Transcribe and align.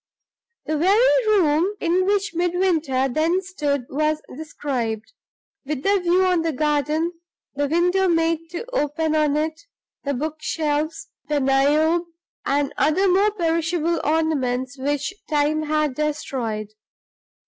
The 0.65 0.79
very 0.79 1.27
room 1.27 1.75
in 1.79 2.07
which 2.07 2.33
Midwinter 2.33 3.07
then 3.07 3.39
stood 3.43 3.85
was 3.87 4.19
described 4.35 5.13
with 5.63 5.83
the 5.83 5.99
view 5.99 6.25
on 6.25 6.41
the 6.41 6.51
garden, 6.51 7.11
the 7.53 7.67
window 7.67 8.07
made 8.07 8.49
to 8.49 8.65
open 8.73 9.13
on 9.15 9.37
it, 9.37 9.61
the 10.03 10.15
bookshelves, 10.15 11.09
the 11.29 11.39
Niobe, 11.39 12.07
and 12.47 12.73
other 12.77 13.07
more 13.07 13.29
perishable 13.29 14.01
ornaments 14.03 14.75
which 14.75 15.13
Time 15.29 15.61
had 15.61 15.93
destroyed. 15.93 16.69